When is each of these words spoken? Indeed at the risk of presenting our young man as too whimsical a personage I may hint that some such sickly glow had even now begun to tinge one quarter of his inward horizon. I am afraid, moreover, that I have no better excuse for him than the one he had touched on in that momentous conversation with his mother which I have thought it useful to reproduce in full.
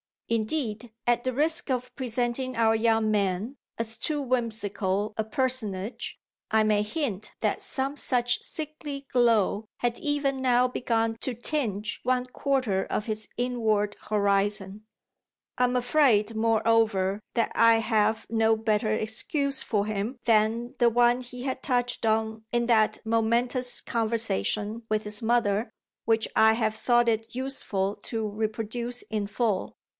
Indeed 0.29 0.93
at 1.05 1.25
the 1.25 1.33
risk 1.33 1.69
of 1.69 1.93
presenting 1.95 2.55
our 2.55 2.73
young 2.73 3.11
man 3.11 3.57
as 3.77 3.97
too 3.97 4.21
whimsical 4.21 5.13
a 5.17 5.25
personage 5.25 6.17
I 6.49 6.63
may 6.63 6.81
hint 6.83 7.33
that 7.41 7.61
some 7.61 7.97
such 7.97 8.41
sickly 8.41 9.05
glow 9.11 9.65
had 9.79 9.99
even 9.99 10.37
now 10.37 10.69
begun 10.69 11.17
to 11.19 11.35
tinge 11.35 11.99
one 12.03 12.25
quarter 12.27 12.85
of 12.85 13.05
his 13.05 13.27
inward 13.37 13.95
horizon. 14.09 14.85
I 15.57 15.65
am 15.65 15.75
afraid, 15.75 16.33
moreover, 16.33 17.19
that 17.35 17.51
I 17.53 17.75
have 17.79 18.25
no 18.29 18.55
better 18.55 18.91
excuse 18.93 19.61
for 19.63 19.85
him 19.85 20.17
than 20.25 20.73
the 20.79 20.89
one 20.89 21.19
he 21.21 21.43
had 21.43 21.61
touched 21.61 22.05
on 22.07 22.45
in 22.53 22.65
that 22.67 23.05
momentous 23.05 23.81
conversation 23.81 24.83
with 24.89 25.03
his 25.03 25.21
mother 25.21 25.69
which 26.05 26.27
I 26.37 26.53
have 26.53 26.73
thought 26.75 27.09
it 27.09 27.35
useful 27.35 27.97
to 28.07 28.25
reproduce 28.27 29.01
in 29.03 29.27
full. 29.27 29.75